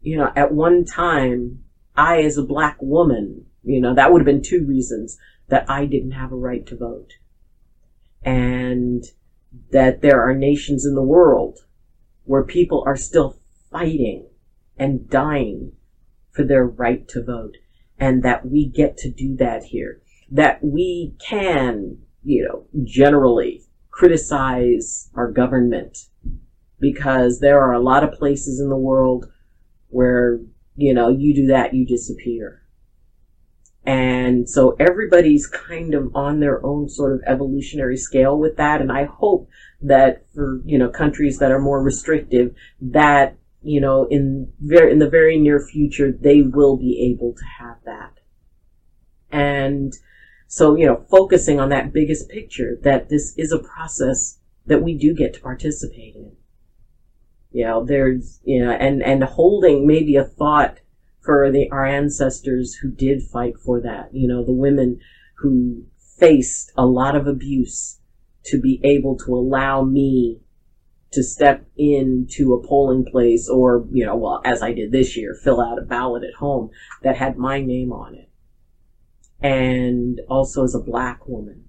you 0.00 0.16
know, 0.16 0.32
at 0.36 0.52
one 0.52 0.84
time, 0.84 1.64
I 1.96 2.22
as 2.22 2.38
a 2.38 2.44
black 2.44 2.76
woman, 2.80 3.46
you 3.64 3.80
know, 3.80 3.94
that 3.94 4.12
would 4.12 4.20
have 4.20 4.26
been 4.26 4.42
two 4.42 4.64
reasons 4.64 5.18
that 5.48 5.68
I 5.68 5.86
didn't 5.86 6.12
have 6.12 6.32
a 6.32 6.36
right 6.36 6.64
to 6.66 6.76
vote. 6.76 7.14
And 8.24 9.04
that 9.70 10.00
there 10.00 10.22
are 10.22 10.34
nations 10.34 10.84
in 10.84 10.94
the 10.94 11.02
world 11.02 11.58
where 12.24 12.42
people 12.42 12.82
are 12.86 12.96
still 12.96 13.38
fighting 13.70 14.26
and 14.76 15.08
dying 15.08 15.72
for 16.30 16.42
their 16.44 16.66
right 16.66 17.06
to 17.08 17.22
vote 17.22 17.56
and 17.98 18.22
that 18.22 18.46
we 18.46 18.66
get 18.66 18.96
to 18.98 19.10
do 19.10 19.36
that 19.36 19.64
here. 19.64 20.02
That 20.30 20.64
we 20.64 21.14
can, 21.20 21.98
you 22.24 22.44
know, 22.44 22.66
generally 22.84 23.62
criticize 23.90 25.10
our 25.14 25.30
government 25.30 25.98
because 26.80 27.40
there 27.40 27.60
are 27.60 27.72
a 27.72 27.80
lot 27.80 28.02
of 28.02 28.12
places 28.12 28.58
in 28.60 28.68
the 28.68 28.76
world 28.76 29.26
where, 29.88 30.40
you 30.76 30.92
know, 30.92 31.08
you 31.08 31.34
do 31.34 31.46
that, 31.46 31.72
you 31.72 31.86
disappear. 31.86 32.63
And 33.86 34.48
so 34.48 34.76
everybody's 34.80 35.46
kind 35.46 35.94
of 35.94 36.14
on 36.16 36.40
their 36.40 36.64
own 36.64 36.88
sort 36.88 37.12
of 37.12 37.20
evolutionary 37.26 37.98
scale 37.98 38.38
with 38.38 38.56
that. 38.56 38.80
And 38.80 38.90
I 38.90 39.04
hope 39.04 39.48
that 39.82 40.24
for, 40.34 40.62
you 40.64 40.78
know, 40.78 40.88
countries 40.88 41.38
that 41.38 41.50
are 41.50 41.60
more 41.60 41.82
restrictive, 41.82 42.54
that 42.80 43.36
you 43.64 43.80
know, 43.80 44.06
in 44.10 44.52
very, 44.60 44.92
in 44.92 44.98
the 44.98 45.08
very 45.08 45.38
near 45.38 45.58
future, 45.58 46.12
they 46.12 46.42
will 46.42 46.76
be 46.76 47.10
able 47.10 47.32
to 47.32 47.44
have 47.58 47.78
that. 47.84 48.20
And 49.32 49.94
so, 50.46 50.76
you 50.76 50.86
know, 50.86 51.04
focusing 51.10 51.58
on 51.58 51.70
that 51.70 51.92
biggest 51.92 52.28
picture 52.28 52.78
that 52.82 53.08
this 53.08 53.34
is 53.36 53.52
a 53.52 53.58
process 53.58 54.38
that 54.66 54.82
we 54.82 54.96
do 54.96 55.14
get 55.14 55.34
to 55.34 55.40
participate 55.40 56.14
in. 56.14 56.32
You 57.50 57.64
know, 57.64 57.84
there's, 57.84 58.40
you 58.44 58.64
know, 58.64 58.70
and, 58.70 59.02
and 59.02 59.24
holding 59.24 59.86
maybe 59.86 60.16
a 60.16 60.24
thought 60.24 60.80
for 61.24 61.50
the, 61.50 61.70
our 61.70 61.86
ancestors 61.86 62.74
who 62.74 62.90
did 62.90 63.22
fight 63.22 63.54
for 63.58 63.80
that, 63.80 64.10
you 64.12 64.28
know, 64.28 64.44
the 64.44 64.52
women 64.52 65.00
who 65.38 65.84
faced 66.18 66.70
a 66.76 66.86
lot 66.86 67.16
of 67.16 67.26
abuse 67.26 67.98
to 68.44 68.60
be 68.60 68.80
able 68.84 69.16
to 69.16 69.34
allow 69.34 69.82
me 69.82 70.40
to 71.12 71.22
step 71.22 71.64
into 71.76 72.52
a 72.52 72.66
polling 72.66 73.04
place 73.04 73.48
or, 73.48 73.86
you 73.92 74.04
know, 74.04 74.16
well, 74.16 74.42
as 74.44 74.62
I 74.62 74.72
did 74.72 74.92
this 74.92 75.16
year, 75.16 75.34
fill 75.34 75.60
out 75.60 75.78
a 75.78 75.82
ballot 75.82 76.24
at 76.24 76.34
home 76.34 76.70
that 77.02 77.16
had 77.16 77.38
my 77.38 77.60
name 77.60 77.92
on 77.92 78.14
it. 78.14 78.30
And 79.40 80.20
also 80.28 80.64
as 80.64 80.74
a 80.74 80.80
black 80.80 81.26
woman 81.26 81.66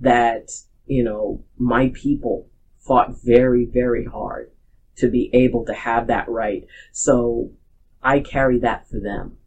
that, 0.00 0.50
you 0.84 1.02
know, 1.02 1.44
my 1.56 1.92
people 1.94 2.48
fought 2.78 3.22
very, 3.24 3.64
very 3.64 4.04
hard 4.04 4.50
to 4.96 5.08
be 5.08 5.30
able 5.32 5.64
to 5.66 5.74
have 5.74 6.08
that 6.08 6.28
right. 6.28 6.66
So 6.92 7.52
I 8.02 8.20
carry 8.20 8.58
that 8.60 8.88
for 8.88 9.00
them. 9.00 9.38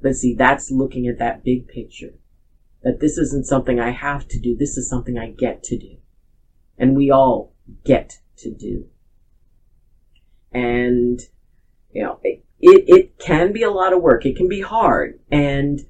But 0.00 0.14
see, 0.14 0.34
that's 0.34 0.70
looking 0.70 1.06
at 1.06 1.18
that 1.18 1.44
big 1.44 1.68
picture. 1.68 2.14
That 2.82 3.00
this 3.00 3.18
isn't 3.18 3.46
something 3.46 3.80
I 3.80 3.90
have 3.90 4.28
to 4.28 4.38
do. 4.38 4.56
This 4.56 4.76
is 4.76 4.88
something 4.88 5.18
I 5.18 5.30
get 5.30 5.62
to 5.64 5.78
do. 5.78 5.96
And 6.78 6.94
we 6.94 7.10
all 7.10 7.54
get 7.84 8.20
to 8.38 8.54
do. 8.54 8.86
And, 10.52 11.20
you 11.92 12.02
know, 12.02 12.20
it, 12.22 12.44
it 12.60 13.18
can 13.18 13.52
be 13.52 13.62
a 13.62 13.70
lot 13.70 13.92
of 13.92 14.02
work. 14.02 14.24
It 14.26 14.36
can 14.36 14.48
be 14.48 14.60
hard. 14.60 15.18
And 15.30 15.80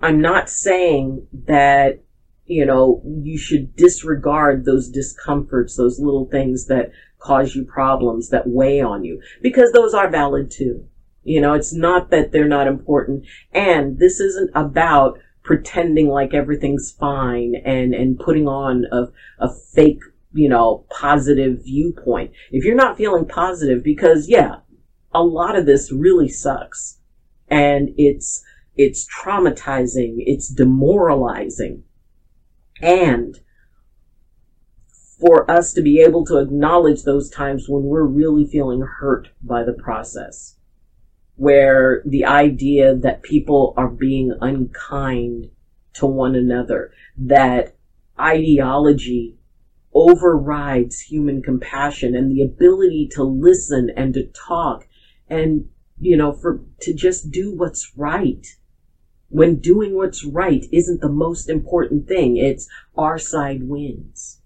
I'm 0.00 0.20
not 0.20 0.48
saying 0.48 1.26
that, 1.46 2.02
you 2.46 2.64
know, 2.64 3.02
you 3.04 3.38
should 3.38 3.76
disregard 3.76 4.64
those 4.64 4.88
discomforts, 4.88 5.76
those 5.76 5.98
little 5.98 6.26
things 6.26 6.66
that 6.66 6.92
cause 7.18 7.54
you 7.54 7.64
problems, 7.64 8.30
that 8.30 8.48
weigh 8.48 8.80
on 8.80 9.04
you, 9.04 9.20
because 9.42 9.72
those 9.72 9.94
are 9.94 10.08
valid 10.08 10.50
too. 10.50 10.86
You 11.22 11.40
know, 11.40 11.52
it's 11.52 11.72
not 11.72 12.10
that 12.10 12.32
they're 12.32 12.48
not 12.48 12.66
important. 12.66 13.26
And 13.52 13.98
this 13.98 14.20
isn't 14.20 14.50
about 14.54 15.18
pretending 15.42 16.08
like 16.08 16.34
everything's 16.34 16.90
fine 16.90 17.54
and, 17.64 17.94
and 17.94 18.18
putting 18.18 18.46
on 18.46 18.84
a, 18.92 19.06
a 19.38 19.48
fake 19.74 20.00
you 20.32 20.48
know, 20.48 20.86
positive 20.90 21.64
viewpoint. 21.64 22.32
If 22.50 22.64
you're 22.64 22.74
not 22.74 22.96
feeling 22.96 23.26
positive, 23.26 23.82
because 23.82 24.28
yeah, 24.28 24.56
a 25.12 25.22
lot 25.22 25.56
of 25.56 25.66
this 25.66 25.92
really 25.92 26.28
sucks. 26.28 26.98
And 27.48 27.90
it's, 27.96 28.42
it's 28.76 29.06
traumatizing, 29.12 30.16
it's 30.18 30.48
demoralizing. 30.48 31.82
And 32.80 33.38
for 35.20 35.50
us 35.50 35.72
to 35.74 35.82
be 35.82 36.00
able 36.00 36.24
to 36.26 36.38
acknowledge 36.38 37.02
those 37.02 37.28
times 37.28 37.68
when 37.68 37.82
we're 37.82 38.06
really 38.06 38.46
feeling 38.46 38.82
hurt 38.82 39.28
by 39.42 39.64
the 39.64 39.72
process, 39.72 40.56
where 41.40 42.02
the 42.04 42.22
idea 42.22 42.94
that 42.94 43.22
people 43.22 43.72
are 43.74 43.88
being 43.88 44.30
unkind 44.42 45.50
to 45.94 46.04
one 46.04 46.34
another, 46.34 46.92
that 47.16 47.74
ideology 48.20 49.38
overrides 49.94 51.00
human 51.00 51.42
compassion 51.42 52.14
and 52.14 52.30
the 52.30 52.42
ability 52.42 53.08
to 53.10 53.22
listen 53.22 53.90
and 53.96 54.12
to 54.12 54.26
talk 54.48 54.86
and, 55.30 55.66
you 55.98 56.14
know, 56.14 56.30
for, 56.30 56.60
to 56.78 56.92
just 56.92 57.30
do 57.30 57.56
what's 57.56 57.90
right. 57.96 58.46
When 59.30 59.60
doing 59.60 59.96
what's 59.96 60.22
right 60.22 60.66
isn't 60.70 61.00
the 61.00 61.08
most 61.08 61.48
important 61.48 62.06
thing. 62.06 62.36
It's 62.36 62.68
our 62.98 63.18
side 63.18 63.62
wins. 63.62 64.42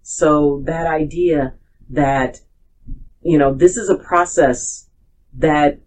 So 0.00 0.62
that 0.64 0.86
idea 0.86 1.52
that, 1.90 2.40
you 3.20 3.36
know, 3.36 3.52
this 3.52 3.76
is 3.76 3.90
a 3.90 3.98
process 3.98 4.88
that 5.34 5.80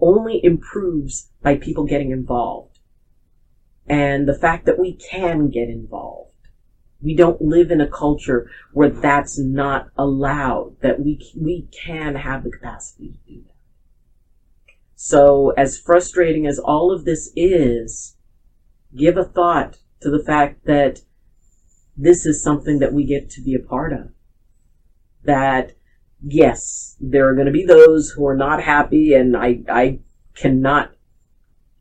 only 0.00 0.40
improves 0.44 1.30
by 1.42 1.56
people 1.56 1.84
getting 1.84 2.10
involved. 2.10 2.78
And 3.86 4.28
the 4.28 4.38
fact 4.38 4.66
that 4.66 4.78
we 4.78 4.94
can 4.94 5.48
get 5.48 5.68
involved 5.68 6.28
we 7.00 7.14
don't 7.14 7.40
live 7.40 7.70
in 7.70 7.80
a 7.80 7.88
culture 7.88 8.50
where 8.72 8.90
that's 8.90 9.38
not 9.38 9.88
allowed, 9.96 10.76
that 10.80 11.00
we, 11.00 11.20
we 11.36 11.68
can 11.84 12.16
have 12.16 12.42
the 12.42 12.50
capacity 12.50 13.12
to 13.12 13.32
do 13.32 13.42
that. 13.46 14.74
So 14.96 15.50
as 15.50 15.78
frustrating 15.78 16.46
as 16.46 16.58
all 16.58 16.92
of 16.92 17.04
this 17.04 17.30
is, 17.36 18.16
give 18.96 19.16
a 19.16 19.24
thought 19.24 19.78
to 20.00 20.10
the 20.10 20.22
fact 20.24 20.64
that 20.66 21.00
this 21.96 22.26
is 22.26 22.42
something 22.42 22.80
that 22.80 22.92
we 22.92 23.04
get 23.04 23.30
to 23.30 23.42
be 23.42 23.54
a 23.54 23.60
part 23.60 23.92
of. 23.92 24.10
That 25.22 25.76
yes, 26.22 26.96
there 27.00 27.28
are 27.28 27.34
going 27.34 27.46
to 27.46 27.52
be 27.52 27.64
those 27.64 28.10
who 28.10 28.26
are 28.26 28.36
not 28.36 28.62
happy 28.62 29.14
and 29.14 29.36
I, 29.36 29.60
I 29.68 30.00
cannot 30.34 30.92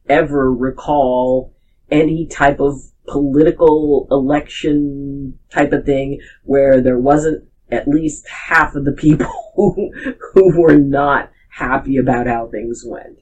ever 0.07 0.53
recall 0.53 1.53
any 1.89 2.27
type 2.27 2.59
of 2.59 2.81
political 3.07 4.07
election 4.11 5.39
type 5.49 5.71
of 5.71 5.85
thing 5.85 6.19
where 6.43 6.81
there 6.81 6.99
wasn't 6.99 7.47
at 7.71 7.87
least 7.87 8.27
half 8.27 8.75
of 8.75 8.85
the 8.85 8.91
people 8.91 9.31
who, 9.55 9.91
who 10.33 10.61
were 10.61 10.77
not 10.77 11.31
happy 11.49 11.97
about 11.97 12.27
how 12.27 12.47
things 12.47 12.83
went 12.85 13.19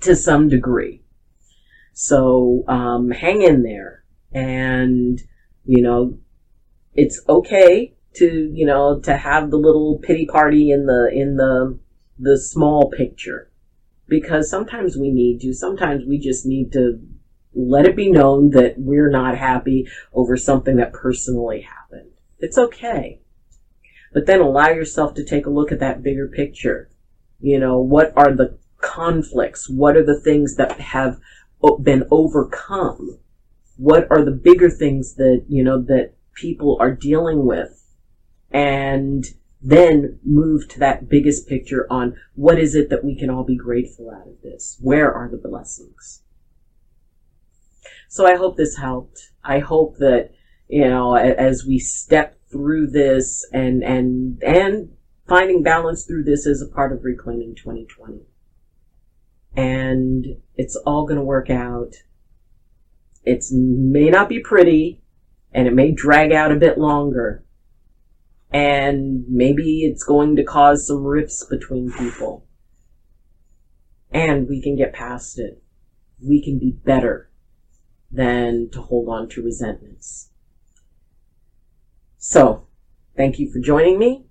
to 0.00 0.16
some 0.16 0.48
degree. 0.48 1.02
So, 1.92 2.64
um, 2.66 3.10
hang 3.10 3.42
in 3.42 3.62
there 3.62 4.04
and, 4.32 5.20
you 5.64 5.82
know, 5.82 6.18
it's 6.94 7.20
okay 7.28 7.94
to, 8.16 8.50
you 8.52 8.66
know, 8.66 9.00
to 9.00 9.16
have 9.16 9.50
the 9.50 9.56
little 9.56 9.98
pity 10.02 10.26
party 10.26 10.70
in 10.70 10.86
the, 10.86 11.10
in 11.12 11.36
the, 11.36 11.78
the 12.18 12.38
small 12.38 12.90
picture 12.90 13.50
because 14.06 14.50
sometimes 14.50 14.96
we 14.96 15.10
need 15.10 15.40
to, 15.40 15.52
sometimes 15.52 16.04
we 16.06 16.18
just 16.18 16.46
need 16.46 16.72
to 16.72 17.00
let 17.54 17.86
it 17.86 17.96
be 17.96 18.10
known 18.10 18.50
that 18.50 18.74
we're 18.76 19.10
not 19.10 19.36
happy 19.36 19.88
over 20.12 20.36
something 20.36 20.76
that 20.76 20.92
personally 20.92 21.62
happened. 21.62 22.10
It's 22.38 22.58
okay. 22.58 23.20
But 24.12 24.26
then 24.26 24.40
allow 24.40 24.68
yourself 24.68 25.14
to 25.14 25.24
take 25.24 25.46
a 25.46 25.50
look 25.50 25.72
at 25.72 25.80
that 25.80 26.02
bigger 26.02 26.28
picture. 26.28 26.90
You 27.40 27.58
know, 27.58 27.78
what 27.78 28.12
are 28.16 28.32
the 28.32 28.58
conflicts? 28.80 29.68
What 29.68 29.96
are 29.96 30.04
the 30.04 30.20
things 30.20 30.56
that 30.56 30.80
have 30.80 31.18
been 31.82 32.04
overcome? 32.10 33.18
What 33.76 34.06
are 34.10 34.24
the 34.24 34.30
bigger 34.30 34.70
things 34.70 35.14
that, 35.14 35.44
you 35.48 35.64
know, 35.64 35.80
that 35.82 36.12
people 36.34 36.76
are 36.80 36.92
dealing 36.92 37.44
with? 37.46 37.83
And 38.54 39.26
then 39.60 40.20
move 40.24 40.68
to 40.68 40.78
that 40.78 41.08
biggest 41.08 41.48
picture 41.48 41.86
on 41.90 42.16
what 42.36 42.58
is 42.58 42.76
it 42.76 42.88
that 42.90 43.02
we 43.04 43.16
can 43.16 43.28
all 43.28 43.42
be 43.42 43.56
grateful 43.56 44.10
out 44.10 44.28
of 44.28 44.40
this? 44.42 44.78
Where 44.80 45.12
are 45.12 45.28
the 45.28 45.36
blessings? 45.36 46.22
So 48.08 48.26
I 48.26 48.36
hope 48.36 48.56
this 48.56 48.76
helped. 48.76 49.32
I 49.42 49.58
hope 49.58 49.96
that, 49.98 50.30
you 50.68 50.88
know, 50.88 51.16
as 51.16 51.66
we 51.66 51.80
step 51.80 52.38
through 52.52 52.88
this 52.88 53.44
and, 53.52 53.82
and, 53.82 54.40
and 54.42 54.90
finding 55.26 55.62
balance 55.62 56.04
through 56.04 56.22
this 56.24 56.46
is 56.46 56.62
a 56.62 56.72
part 56.72 56.92
of 56.92 57.02
reclaiming 57.02 57.56
2020. 57.56 58.20
And 59.56 60.26
it's 60.54 60.76
all 60.76 61.06
going 61.06 61.18
to 61.18 61.24
work 61.24 61.50
out. 61.50 61.94
It 63.24 63.44
may 63.50 64.10
not 64.10 64.28
be 64.28 64.38
pretty 64.38 65.02
and 65.52 65.66
it 65.66 65.74
may 65.74 65.90
drag 65.90 66.32
out 66.32 66.52
a 66.52 66.56
bit 66.56 66.78
longer. 66.78 67.43
And 68.54 69.24
maybe 69.28 69.80
it's 69.82 70.04
going 70.04 70.36
to 70.36 70.44
cause 70.44 70.86
some 70.86 71.02
rifts 71.02 71.44
between 71.44 71.92
people. 71.92 72.46
And 74.12 74.48
we 74.48 74.62
can 74.62 74.76
get 74.76 74.92
past 74.92 75.40
it. 75.40 75.60
We 76.24 76.40
can 76.40 76.60
be 76.60 76.70
better 76.70 77.28
than 78.12 78.70
to 78.70 78.80
hold 78.80 79.08
on 79.08 79.28
to 79.30 79.42
resentments. 79.42 80.30
So, 82.16 82.68
thank 83.16 83.40
you 83.40 83.50
for 83.52 83.58
joining 83.58 83.98
me. 83.98 84.26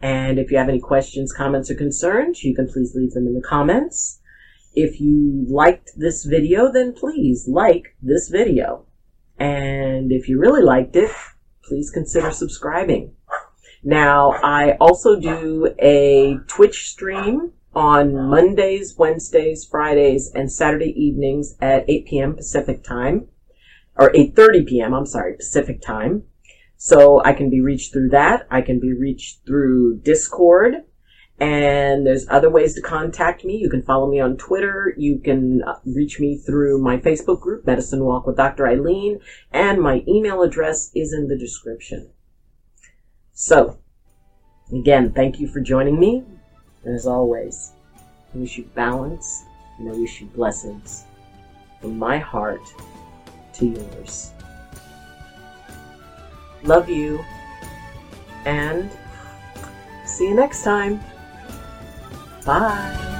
And 0.00 0.40
if 0.40 0.50
you 0.50 0.58
have 0.58 0.68
any 0.68 0.80
questions, 0.80 1.32
comments, 1.32 1.70
or 1.70 1.76
concerns, 1.76 2.42
you 2.42 2.56
can 2.56 2.66
please 2.66 2.96
leave 2.96 3.12
them 3.12 3.28
in 3.28 3.34
the 3.34 3.40
comments. 3.40 4.18
If 4.74 5.00
you 5.00 5.46
liked 5.48 5.90
this 5.96 6.24
video, 6.24 6.72
then 6.72 6.92
please 6.92 7.46
like 7.46 7.94
this 8.02 8.30
video. 8.30 8.86
And 9.38 10.10
if 10.10 10.28
you 10.28 10.40
really 10.40 10.62
liked 10.62 10.96
it, 10.96 11.12
please 11.62 11.90
consider 11.90 12.32
subscribing. 12.32 13.14
Now, 13.82 14.32
I 14.42 14.72
also 14.72 15.18
do 15.18 15.74
a 15.78 16.38
Twitch 16.46 16.90
stream 16.90 17.52
on 17.74 18.28
Mondays, 18.28 18.96
Wednesdays, 18.98 19.64
Fridays, 19.64 20.30
and 20.34 20.52
Saturday 20.52 20.92
evenings 21.02 21.56
at 21.62 21.88
8 21.88 22.06
p.m. 22.06 22.34
Pacific 22.34 22.84
time, 22.84 23.28
or 23.96 24.12
8.30 24.12 24.66
p.m., 24.66 24.94
I'm 24.94 25.06
sorry, 25.06 25.34
Pacific 25.34 25.80
time. 25.80 26.24
So 26.76 27.22
I 27.24 27.32
can 27.32 27.48
be 27.48 27.60
reached 27.60 27.92
through 27.92 28.10
that. 28.10 28.46
I 28.50 28.60
can 28.60 28.80
be 28.80 28.92
reached 28.92 29.46
through 29.46 29.98
Discord. 29.98 30.84
And 31.38 32.06
there's 32.06 32.26
other 32.28 32.50
ways 32.50 32.74
to 32.74 32.82
contact 32.82 33.46
me. 33.46 33.56
You 33.56 33.70
can 33.70 33.82
follow 33.82 34.10
me 34.10 34.20
on 34.20 34.36
Twitter. 34.36 34.94
You 34.98 35.18
can 35.18 35.62
uh, 35.62 35.78
reach 35.86 36.20
me 36.20 36.36
through 36.36 36.82
my 36.82 36.98
Facebook 36.98 37.40
group, 37.40 37.66
Medicine 37.66 38.04
Walk 38.04 38.26
with 38.26 38.36
Dr. 38.36 38.64
Ayleen. 38.64 39.20
And 39.52 39.80
my 39.80 40.02
email 40.06 40.42
address 40.42 40.90
is 40.94 41.14
in 41.14 41.28
the 41.28 41.38
description. 41.38 42.10
So, 43.32 43.78
again, 44.72 45.12
thank 45.12 45.40
you 45.40 45.48
for 45.48 45.60
joining 45.60 45.98
me. 45.98 46.24
And 46.84 46.94
as 46.94 47.06
always, 47.06 47.72
I 48.34 48.38
wish 48.38 48.56
you 48.58 48.64
balance 48.74 49.44
and 49.78 49.88
I 49.88 49.92
wish 49.92 50.20
you 50.20 50.26
blessings 50.28 51.04
from 51.80 51.98
my 51.98 52.18
heart 52.18 52.62
to 53.54 53.66
yours. 53.66 54.32
Love 56.62 56.88
you 56.88 57.24
and 58.44 58.90
see 60.04 60.28
you 60.28 60.34
next 60.34 60.62
time. 60.62 61.00
Bye. 62.44 63.19